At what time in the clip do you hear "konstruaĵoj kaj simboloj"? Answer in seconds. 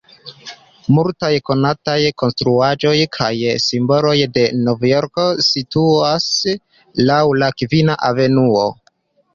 2.21-4.17